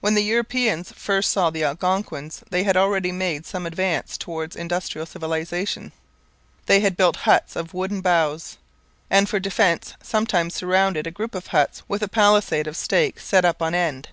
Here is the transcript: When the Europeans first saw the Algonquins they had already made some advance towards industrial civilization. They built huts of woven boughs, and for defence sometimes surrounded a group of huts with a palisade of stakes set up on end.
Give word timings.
When 0.00 0.14
the 0.14 0.22
Europeans 0.22 0.92
first 0.92 1.32
saw 1.32 1.50
the 1.50 1.64
Algonquins 1.64 2.44
they 2.50 2.62
had 2.62 2.76
already 2.76 3.10
made 3.10 3.44
some 3.44 3.66
advance 3.66 4.16
towards 4.16 4.54
industrial 4.54 5.06
civilization. 5.06 5.90
They 6.66 6.88
built 6.90 7.16
huts 7.16 7.56
of 7.56 7.74
woven 7.74 8.00
boughs, 8.00 8.58
and 9.10 9.28
for 9.28 9.40
defence 9.40 9.94
sometimes 10.00 10.54
surrounded 10.54 11.08
a 11.08 11.10
group 11.10 11.34
of 11.34 11.48
huts 11.48 11.82
with 11.88 12.04
a 12.04 12.08
palisade 12.08 12.68
of 12.68 12.76
stakes 12.76 13.24
set 13.26 13.44
up 13.44 13.60
on 13.60 13.74
end. 13.74 14.10